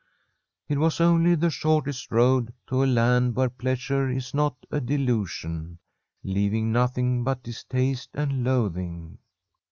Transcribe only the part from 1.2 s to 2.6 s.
the shortest road